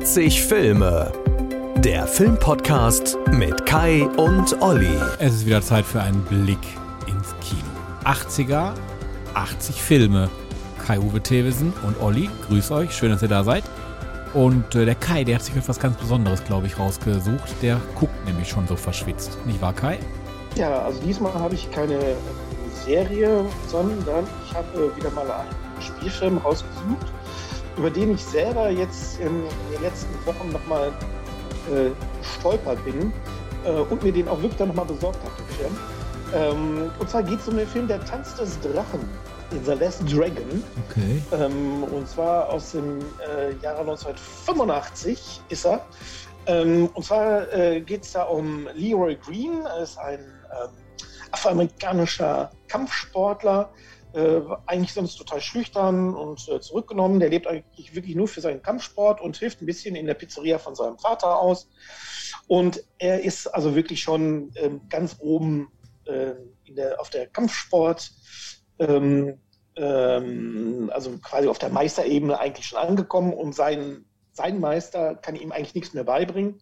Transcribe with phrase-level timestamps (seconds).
[0.00, 1.12] 80 Filme.
[1.78, 4.96] Der Filmpodcast mit Kai und Olli.
[5.18, 6.60] Es ist wieder Zeit für einen Blick
[7.08, 7.64] ins Kino.
[8.04, 8.74] 80er,
[9.34, 10.30] 80 Filme.
[10.86, 13.64] Kai-Uwe Thewissen und Olli, grüß euch, schön, dass ihr da seid.
[14.34, 17.60] Und äh, der Kai, der hat sich etwas ganz Besonderes, glaube ich, rausgesucht.
[17.60, 19.36] Der guckt nämlich schon so verschwitzt.
[19.46, 19.98] Nicht wahr, Kai?
[20.54, 21.98] Ja, also diesmal habe ich keine
[22.84, 27.06] Serie, sondern ich habe wieder mal einen Spielfilm rausgesucht,
[27.78, 30.88] über den ich selber jetzt in den letzten Wochen nochmal
[31.72, 31.90] äh,
[32.22, 33.12] stolpert bin
[33.64, 35.32] äh, und mir den auch wirklich dann nochmal besorgt habe.
[36.34, 39.00] Ähm, und zwar geht es um den Film Der Tanz des Drachen.
[39.64, 40.62] The Last Dragon.
[40.90, 41.22] Okay.
[41.32, 45.86] Ähm, und zwar aus dem äh, Jahre 1985 ist er.
[46.46, 50.70] Ähm, und zwar äh, geht es da um Leroy Green, er ist ein ähm,
[51.32, 53.70] afroamerikanischer Kampfsportler,
[54.18, 57.20] äh, eigentlich sonst total schüchtern und äh, zurückgenommen.
[57.20, 60.58] Der lebt eigentlich wirklich nur für seinen Kampfsport und hilft ein bisschen in der Pizzeria
[60.58, 61.68] von seinem Vater aus.
[62.48, 65.70] Und er ist also wirklich schon ähm, ganz oben
[66.06, 66.32] äh,
[66.68, 68.10] der, auf der Kampfsport,
[68.80, 69.38] ähm,
[69.76, 75.52] ähm, also quasi auf der Meisterebene eigentlich schon angekommen und sein, sein Meister kann ihm
[75.52, 76.60] eigentlich nichts mehr beibringen.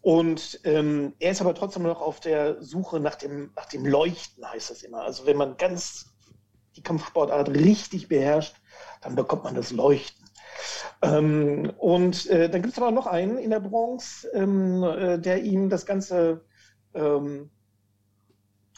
[0.00, 4.48] Und ähm, er ist aber trotzdem noch auf der Suche nach dem, nach dem Leuchten,
[4.48, 5.02] heißt das immer.
[5.02, 6.14] Also wenn man ganz
[6.78, 8.56] die Kampfsportart richtig beherrscht,
[9.02, 10.24] dann bekommt man das Leuchten.
[11.02, 15.42] Ähm, und äh, dann gibt es aber noch einen in der Bronx, ähm, äh, der
[15.42, 16.44] ihm das Ganze
[16.94, 17.50] ähm,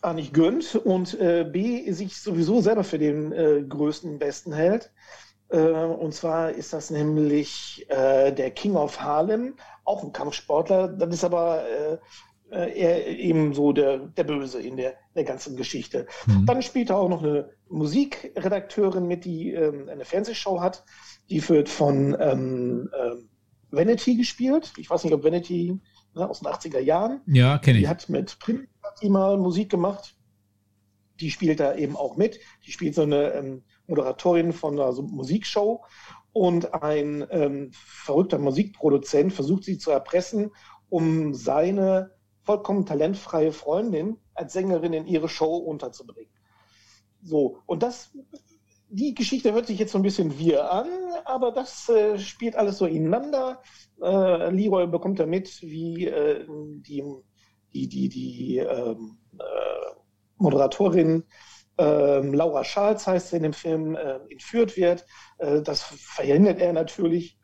[0.03, 4.93] A nicht gönnt und äh, B sich sowieso selber für den äh, größten Besten hält.
[5.49, 10.89] Äh, und zwar ist das nämlich äh, der King of Harlem, auch ein Kampfsportler.
[10.89, 11.65] Das ist aber
[12.53, 16.07] äh, eben so der, der Böse in der, der ganzen Geschichte.
[16.27, 16.47] Mhm.
[16.47, 20.85] Dann spielt er auch noch eine Musikredakteurin mit, die ähm, eine Fernsehshow hat.
[21.29, 23.29] Die wird von ähm, ähm,
[23.71, 24.73] Vanity gespielt.
[24.77, 25.79] Ich weiß nicht, ob Vanity
[26.15, 27.21] ne, aus den 80er Jahren.
[27.27, 27.85] Ja, kenne ich.
[27.85, 28.67] Die hat mit Prince
[29.03, 30.17] mal Musik gemacht.
[31.21, 32.41] Die spielt da eben auch mit.
[32.67, 35.85] Die spielt so eine ähm, Moderatorin von einer so Musikshow.
[36.33, 40.51] Und ein ähm, verrückter Musikproduzent versucht sie zu erpressen,
[40.89, 42.13] um seine
[42.43, 46.33] vollkommen talentfreie Freundin als Sängerin in ihre Show unterzubringen.
[47.23, 48.17] So, und das,
[48.89, 50.89] die Geschichte hört sich jetzt so ein bisschen wir an,
[51.25, 53.63] aber das äh, spielt alles so ineinander.
[54.03, 57.05] Äh, Leroy bekommt da mit, wie äh, die,
[57.73, 59.45] die, die, die ähm, äh,
[60.39, 61.25] Moderatorin
[61.81, 65.07] ähm, Laura Charles heißt sie in dem Film, äh, entführt wird.
[65.39, 67.39] Äh, das verhindert er natürlich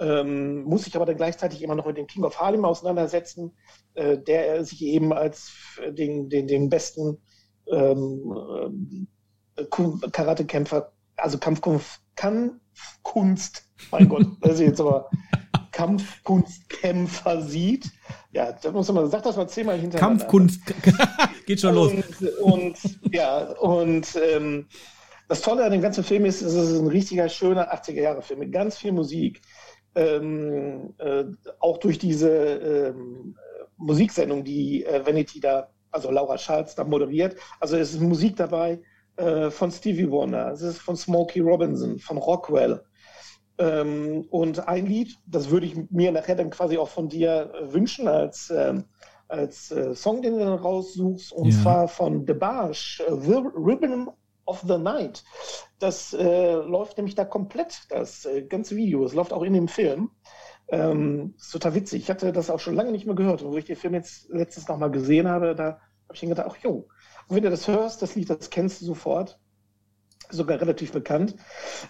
[0.00, 3.52] ähm, muss sich aber dann gleichzeitig immer noch mit dem King of Harlem auseinandersetzen,
[3.94, 5.52] äh, der sich eben als
[5.90, 7.18] den, den, den besten
[7.70, 9.06] ähm,
[9.56, 9.64] äh,
[10.10, 15.10] Karatekämpfer, also Kampfkunst, Kampfkunst, mein Gott, das ist jetzt aber
[15.72, 17.90] Kampfkunstkämpfer sieht.
[18.32, 20.24] Ja, da muss man, sag das mal zehnmal hintereinander.
[20.24, 20.60] Kampfkunst,
[21.46, 21.92] geht schon los.
[22.40, 22.78] Und,
[23.12, 24.66] ja, und ähm,
[25.28, 28.78] das Tolle an dem ganzen Film ist, es ist ein richtiger, schöner 80er-Jahre-Film mit ganz
[28.78, 29.40] viel Musik
[29.94, 31.24] ähm, äh,
[31.58, 33.36] auch durch diese ähm,
[33.76, 37.36] Musiksendung, die äh, Vanity da, also Laura Schatz da moderiert.
[37.58, 38.80] Also es ist Musik dabei
[39.16, 42.82] äh, von Stevie Wonder, es ist von Smokey Robinson, von Rockwell.
[43.58, 47.72] Ähm, und ein Lied, das würde ich mir nachher dann quasi auch von dir äh,
[47.72, 48.84] wünschen als, ähm,
[49.28, 51.62] als äh, Song, den du dann raussuchst, und ja.
[51.62, 54.08] zwar von The Barge, The Ribbon
[54.50, 55.24] of the Night.
[55.78, 59.04] Das äh, läuft nämlich da komplett, das äh, ganze Video.
[59.04, 60.10] Es läuft auch in dem Film.
[60.68, 62.02] Ähm, ist total witzig.
[62.02, 63.42] Ich hatte das auch schon lange nicht mehr gehört.
[63.42, 66.48] Und wo ich den Film jetzt letztens nochmal gesehen habe, da habe ich dann gedacht,
[66.50, 66.88] ach jo.
[67.28, 69.39] Und wenn du das hörst, das Lied, das kennst du sofort
[70.30, 71.34] sogar relativ bekannt.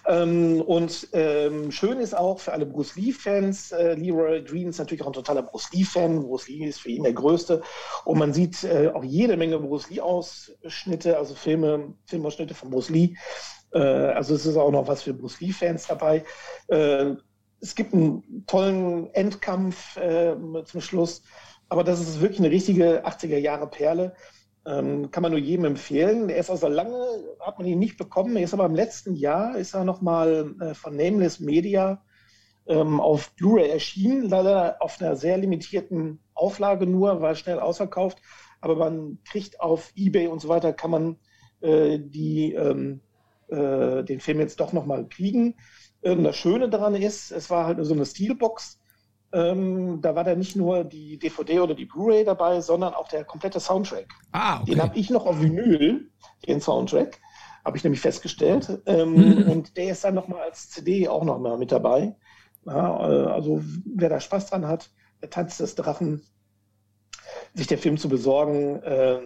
[0.07, 5.01] Ähm, und ähm, schön ist auch für alle Bruce Lee-Fans, äh, Leroy Green ist natürlich
[5.01, 6.23] auch ein totaler Bruce Lee-Fan.
[6.23, 7.61] Bruce Lee ist für ihn der Größte.
[8.05, 13.15] Und man sieht äh, auch jede Menge Bruce Lee-Ausschnitte, also Filme, Filmausschnitte von Bruce Lee.
[13.73, 16.23] Äh, also es ist auch noch was für Bruce Lee-Fans dabei.
[16.67, 17.13] Äh,
[17.59, 20.35] es gibt einen tollen Endkampf äh,
[20.65, 21.21] zum Schluss.
[21.69, 24.13] Aber das ist wirklich eine richtige 80er-Jahre-Perle.
[24.65, 26.29] Ähm, kann man nur jedem empfehlen.
[26.29, 26.95] Er ist also lange,
[27.39, 28.35] hat man ihn nicht bekommen.
[28.35, 32.03] Er ist aber im letzten Jahr, ist er nochmal äh, von Nameless Media
[32.67, 34.29] ähm, auf Blu-ray erschienen.
[34.29, 38.19] Leider auf einer sehr limitierten Auflage nur, war schnell ausverkauft.
[38.59, 41.17] Aber man kriegt auf Ebay und so weiter, kann man
[41.61, 43.01] äh, die, ähm,
[43.47, 45.55] äh, den Film jetzt doch nochmal kriegen.
[46.03, 48.80] Ähm, das Schöne daran ist, es war halt so eine Steelbox
[49.33, 53.23] ähm, da war da nicht nur die DVD oder die Blu-ray dabei, sondern auch der
[53.23, 54.07] komplette Soundtrack.
[54.31, 54.71] Ah, okay.
[54.71, 56.09] Den habe ich noch auf Vinyl,
[56.47, 57.19] den Soundtrack,
[57.63, 58.81] habe ich nämlich festgestellt.
[58.85, 59.49] Ähm, mhm.
[59.49, 62.15] Und der ist dann nochmal als CD auch nochmal mit dabei.
[62.65, 64.89] Ja, äh, also wer da Spaß dran hat,
[65.21, 66.23] der Tanz des Drachen,
[67.53, 69.19] sich der Film zu besorgen, äh,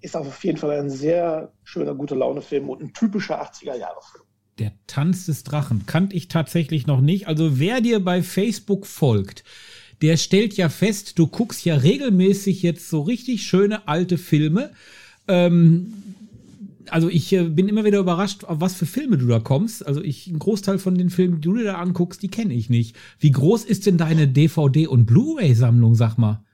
[0.00, 4.24] ist auf jeden Fall ein sehr schöner, guter Laune-Film und ein typischer 80er-Jahre-Film.
[4.60, 7.26] Der Tanz des Drachen kannte ich tatsächlich noch nicht.
[7.26, 9.42] Also wer dir bei Facebook folgt,
[10.02, 14.70] der stellt ja fest, du guckst ja regelmäßig jetzt so richtig schöne alte Filme.
[15.28, 15.94] Ähm,
[16.90, 19.86] also ich äh, bin immer wieder überrascht, auf was für Filme du da kommst.
[19.86, 22.68] Also ich, ein Großteil von den Filmen, die du dir da anguckst, die kenne ich
[22.68, 22.96] nicht.
[23.18, 26.44] Wie groß ist denn deine DVD- und Blu-ray-Sammlung, sag mal?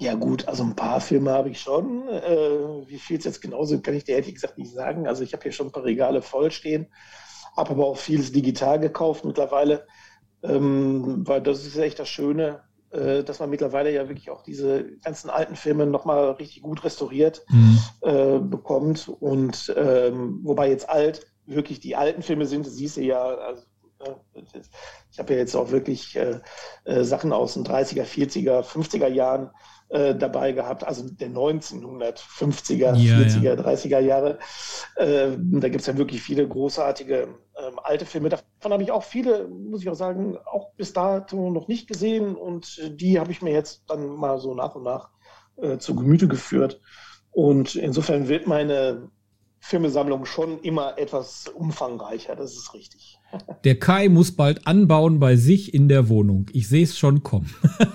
[0.00, 2.08] Ja gut, also ein paar Filme habe ich schon.
[2.08, 5.08] Äh, wie viel es jetzt genauso, kann ich dir ehrlich gesagt nicht sagen.
[5.08, 6.86] Also ich habe hier schon ein paar Regale voll stehen,
[7.56, 9.86] habe aber auch vieles digital gekauft mittlerweile,
[10.44, 14.84] ähm, weil das ist echt das Schöne, äh, dass man mittlerweile ja wirklich auch diese
[14.98, 17.78] ganzen alten Filme nochmal richtig gut restauriert mhm.
[18.02, 19.08] äh, bekommt.
[19.08, 23.64] Und ähm, wobei jetzt alt wirklich die alten Filme sind, siehst du ja, also,
[25.10, 26.40] ich habe ja jetzt auch wirklich äh,
[26.84, 29.50] äh, Sachen aus den 30er, 40er, 50er Jahren
[29.88, 33.52] äh, dabei gehabt, also der 1950er, ja, 40er, ja.
[33.54, 34.38] 30er Jahre.
[34.96, 38.28] Äh, da gibt es ja wirklich viele großartige ähm, alte Filme.
[38.28, 42.36] Davon habe ich auch viele, muss ich auch sagen, auch bis dato noch nicht gesehen
[42.36, 45.10] und die habe ich mir jetzt dann mal so nach und nach
[45.56, 46.80] äh, zu Gemüte geführt.
[47.30, 49.10] Und insofern wird meine
[49.60, 53.18] Filmesammlung schon immer etwas umfangreicher, das ist richtig.
[53.64, 56.46] Der Kai muss bald anbauen bei sich in der Wohnung.
[56.52, 57.54] Ich sehe es schon kommen.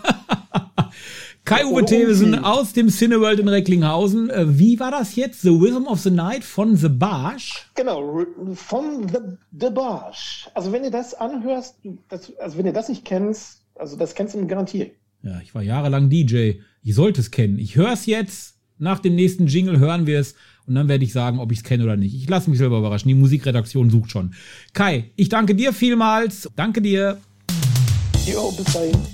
[1.46, 4.30] Kai-Uwe Thewesen aus dem Cineworld in Recklinghausen.
[4.30, 5.42] Äh, wie war das jetzt?
[5.42, 7.70] The Rhythm of the Night von The Barsch?
[7.76, 9.18] Genau, von The,
[9.52, 10.50] the Barsch.
[10.54, 11.76] Also wenn ihr das anhörst,
[12.08, 14.94] das, also wenn ihr das nicht kennst, also das kennst du garantiert.
[15.22, 16.54] Ja, ich war jahrelang DJ.
[16.82, 17.60] Ich sollte es kennen.
[17.60, 18.58] Ich höre es jetzt.
[18.78, 20.36] Nach dem nächsten Jingle hören wir es.
[20.66, 22.16] Und dann werde ich sagen, ob ich es kenne oder nicht.
[22.16, 23.10] Ich lasse mich selber überraschen.
[23.10, 24.34] Die Musikredaktion sucht schon.
[24.74, 26.50] Kai, ich danke dir vielmals.
[26.56, 27.18] Danke dir.
[28.26, 29.13] Jo, bis dahin.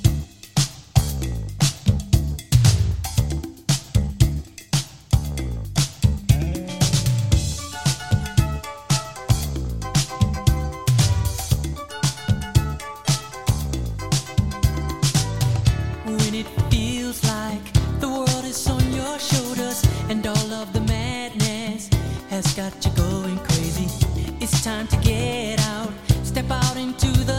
[24.52, 25.92] It's time to get out,
[26.24, 27.39] step out into the